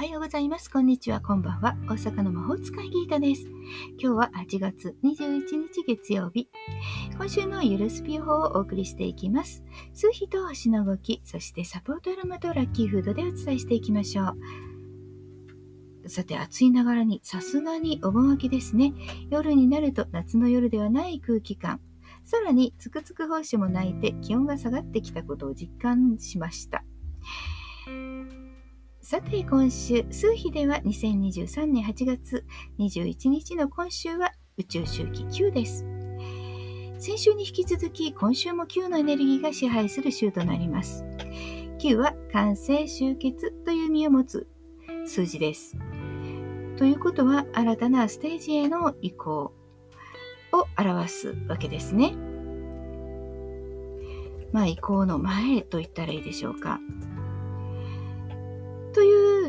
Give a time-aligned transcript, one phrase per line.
[0.00, 0.70] はようございます。
[0.70, 1.20] こんにちは。
[1.20, 1.76] こんばんは。
[1.84, 3.42] 大阪の魔法使いギータです。
[3.98, 5.42] 今日は8月21
[5.74, 6.48] 日月曜日。
[7.18, 9.62] 今週のゆるスピ予報をお送りしていきます。
[9.92, 14.34] 数日と星の動き、そしてサポートアロマとラッキーフードでお伝えしていきましょ
[16.04, 16.08] う。
[16.08, 18.94] さて、暑いながらに、さすがにお盆明けですね。
[19.28, 21.78] 夜になると夏の夜ではない空気感。
[22.24, 26.84] さらに、つくつく胞子も鳴いて気温が下がってきたことを実感しました。
[29.10, 32.44] さて今週、数日では2023年8月
[32.78, 35.84] 21日の今週は宇宙周期9です。
[36.96, 41.04] 先週に引き続き今週も9のエネルギーが支配する週となります。
[41.80, 44.46] 9は完成集結という意味を持つ
[45.04, 45.76] 数字です。
[46.76, 49.52] ということは新たなステージへの移行
[50.52, 52.14] を表すわけですね。
[54.52, 56.78] まあ移行の前と言ったらいいでしょうか。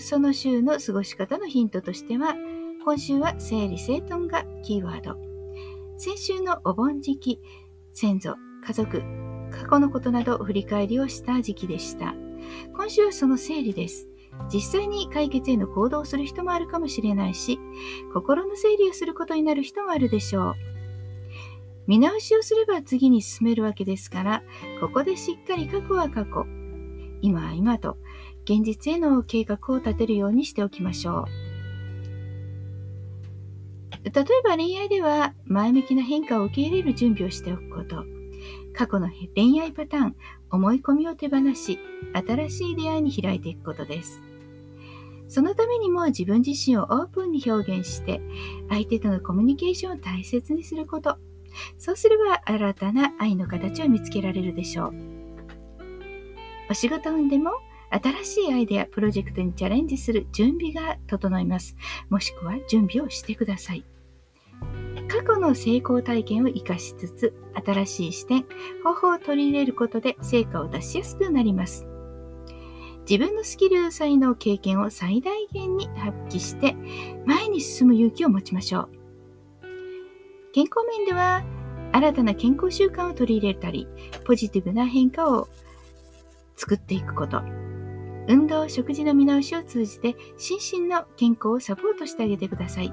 [0.00, 2.34] その週の過ごし方のヒントとしては、
[2.84, 5.16] 今週は整理整頓がキーワード。
[5.96, 7.40] 先週のお盆時期、
[7.92, 9.02] 先祖、家族、
[9.50, 12.14] 過去のことなど振り返りをした時期でした。
[12.74, 14.08] 今週はその整理です。
[14.52, 17.58] 実際に解決への行動をする人もあるかもしれないし、
[18.14, 20.54] 心の整理をすることになる人もあるでしょう。
[21.86, 24.42] 見直しをすれば次に進めるわけですから、
[24.80, 26.44] ここでしっかり過去は過去、
[27.22, 27.96] 今は今と
[28.44, 31.24] 現実への計画を立てるようにしておきましょう。
[34.04, 38.04] 例えば恋愛では前向きな変化を受け入れる準備をしておくこと。
[38.72, 40.16] 過去の恋愛パターン、
[40.50, 41.78] 思い込みを手放し、
[42.14, 44.22] 新しい出会いに開いていくことです。
[45.28, 48.20] そのためにも自分自身をオープンに表現して、
[48.70, 51.18] 相手とのコミュニケーションを大切にすること。
[51.76, 55.17] そうすれば新たな愛の形を見つけられるでしょう。
[56.70, 57.52] お仕事運でも
[57.90, 61.76] 新しいアイデア、プロジェクトにチャレンジする準備が整います。
[62.10, 63.84] もしくは準備をしてください。
[65.08, 67.34] 過去の成功体験を活かしつつ、
[67.64, 68.44] 新しい視点、
[68.84, 71.86] 方法を取り入れることで成果を出しやすくなります。
[73.08, 76.76] 自分のスキル、才能、経験を最大限に発揮して、
[77.24, 78.90] 前に進む勇気を持ちましょう。
[80.52, 81.42] 健康面では、
[81.92, 83.88] 新たな健康習慣を取り入れたり、
[84.26, 85.48] ポジティブな変化を
[86.58, 87.40] 作っていくこと。
[88.26, 92.92] 運動、食事の見直しを通じて心身の健康をサポートしてあげてください。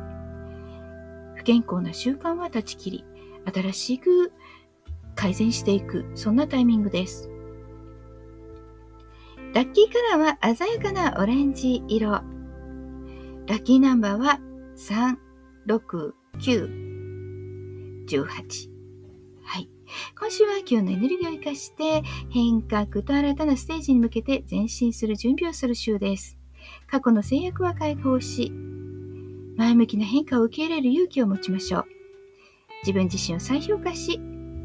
[1.35, 3.05] 不健康な習慣は断ち切り、
[3.51, 4.31] 新しく
[5.15, 7.29] 改善していく、そんなタイミングです。
[9.53, 12.11] ラッキーカラーは鮮やかなオレンジ色。
[12.11, 12.23] ラ
[13.47, 14.39] ッキーナンバーは
[14.77, 15.17] 3、
[15.67, 18.74] 6、9、18。
[19.45, 19.69] はい
[20.19, 26.37] 今週は今日のエネルギーを生かして変革と新たなステージに向けて前進する準備をする週です。
[26.87, 28.51] 過去の制約は解放し、
[29.55, 31.85] 前向きな変化を受け入れる勇気を持ちましょう。
[32.81, 34.19] 自分自身を再評価し、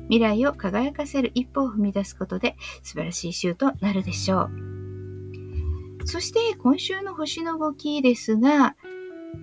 [0.08, 6.06] 未来を輝かせる一歩を踏み出すことで素晴らしい週となるでしょう。
[6.06, 8.76] そして今週の星の動きですが、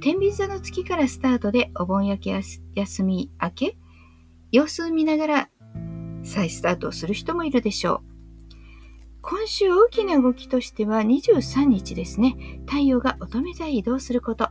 [0.01, 2.41] 天秤座の月からスタートでお盆焼け
[2.75, 3.77] 休み明け、
[4.51, 5.49] 様子を見ながら
[6.23, 8.17] 再スタートをする人もいるでしょう。
[9.21, 12.61] 今週大きな動きとしては23日ですね。
[12.65, 14.49] 太陽が乙女座へ移動すること。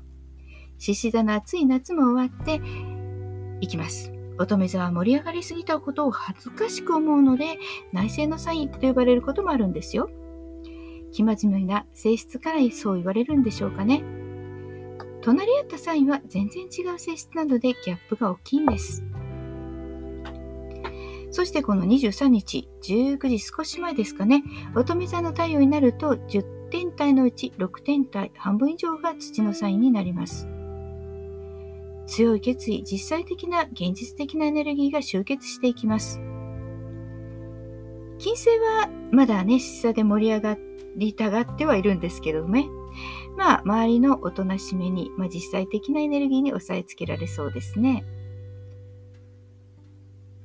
[0.79, 2.61] 獅子座の暑い夏も終わって
[3.61, 4.13] いきます。
[4.39, 7.57] 乙女座は盛り上がりすぎたことを恥ずかしく思うので、
[7.93, 10.11] 内政のサインと呼ばれることもあるんですよ。
[11.13, 14.05] 生真面目な性質からそう言われるんでしょうかね。
[15.23, 19.03] 隣り合ったサインは全然違う性質なのでギャップが大きいんです。
[21.31, 24.43] そしてこの23日、19時少し前ですかね、
[24.75, 30.49] 乙女座の太陽になると10天体のうち6天体、半分以上が土のサインになります。
[32.07, 36.21] 強い決意、実際的な現実的なエネルギーが集結していきます。
[38.19, 40.57] 金星はまだね、示唆で盛り上が
[40.97, 42.69] りたがってはいるんですけどね。
[43.37, 48.05] まあ、周りのおとなしめに、まあ、実際的なエネルギーに抑えつけられそうですね。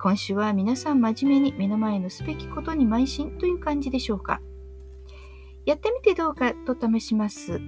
[0.01, 4.41] 今週は皆さん真面目に目の前のすべきことに邁進という感じでしょうか？
[5.65, 7.61] やってみてどうかと試します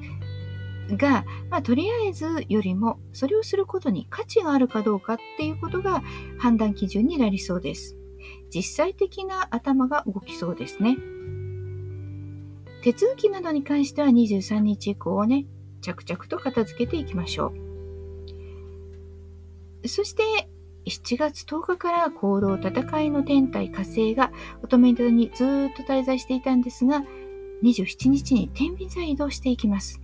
[0.89, 6.01] が、まあ、とりあえずよりもそれをすることに価値があるかどうかっていうことが
[6.39, 7.95] 判断基準になりそうです。
[8.49, 10.97] 実際的な頭が動きそうですね。
[12.81, 15.45] 手続きなどに関しては23日以降をね、
[15.81, 17.53] 着々と片付けていきましょ
[19.83, 19.87] う。
[19.87, 20.23] そして
[20.85, 24.31] 7月10日から行動戦いの天体火星が
[24.63, 27.03] 乙女座にずっと滞在していたんですが、
[27.63, 30.01] 27日に天秤座へ移動していきます。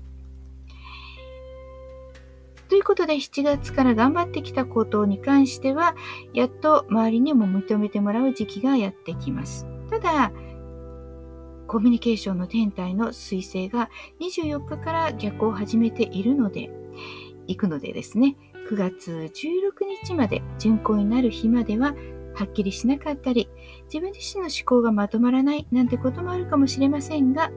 [2.69, 5.95] ということで7月から頑張ってきたことに関しては
[6.33, 9.65] やっと周りにも認めてもらう時期がやってきます。
[9.89, 10.31] ただ
[11.69, 13.89] コミュニケーションの天体の彗星が
[14.19, 16.71] 24日から逆を始めているので、
[17.47, 18.35] 行くのでですね、
[18.67, 19.71] 9月16
[20.05, 21.95] 日まで巡行になる日までは
[22.35, 23.49] はっきりしなかったり、
[23.85, 27.51] 自分自身の思考がまとまらないなんてこともあるかもしれませんが、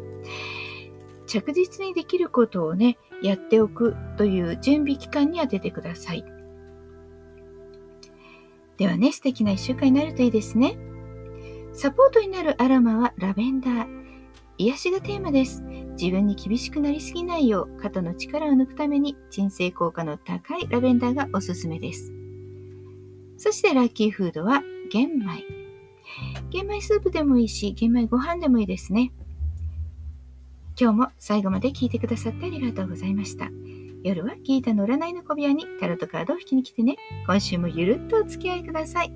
[1.26, 6.24] 着実にできることをね、やっておくという準備期間に当ててください。
[8.76, 10.76] ではね、素敵な一週間になるといいですね。
[11.72, 14.02] サポートになるアロマはラベンダー。
[14.58, 15.62] 癒しがテーマです。
[15.92, 22.12] 自分に厳しくなりすぎないよう肩の力を抜くために鎮静効果の高いラベンダーがおすすめです。
[23.36, 25.44] そしてラッキーフードは玄米。
[26.50, 29.12] 玄米スープでもいいし、玄米ご飯でもいいですね。
[30.80, 33.50] 今日も最後まで聞いてくださってありがとうございました。
[34.02, 36.96] 夜はギータの占いの小部屋にタロットカードを引きに来てね。
[37.26, 39.12] 今週もゆるっとお付き合いください。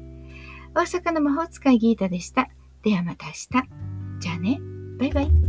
[0.74, 2.50] 大阪の魔法使いギータでした。
[2.82, 3.48] ではまた明日。
[4.20, 4.60] じゃあね。
[4.98, 5.45] バイバイ。